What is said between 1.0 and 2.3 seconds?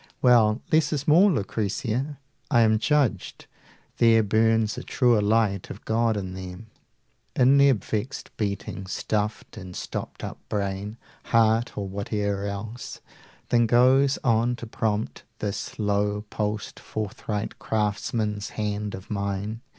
more, Lucrezia: